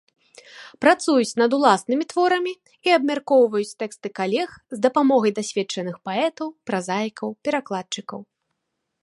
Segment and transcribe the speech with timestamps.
[0.83, 2.53] Працуюць над ўласнымі творамі
[2.89, 8.19] і абмяркоўваюць тэксты калег з дапамогай дасведчаных паэтаў, празаікаў, перакладчыкаў.